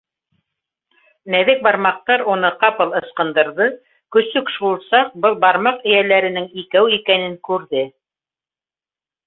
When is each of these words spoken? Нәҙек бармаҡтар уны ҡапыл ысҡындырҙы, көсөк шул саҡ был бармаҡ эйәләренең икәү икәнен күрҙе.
Нәҙек 1.33 1.59
бармаҡтар 1.67 2.23
уны 2.35 2.51
ҡапыл 2.63 2.95
ысҡындырҙы, 3.01 3.69
көсөк 4.17 4.51
шул 4.55 4.81
саҡ 4.89 5.13
был 5.27 5.39
бармаҡ 5.47 5.87
эйәләренең 5.93 6.51
икәү 6.65 6.91
икәнен 6.99 7.37
күрҙе. 7.51 7.89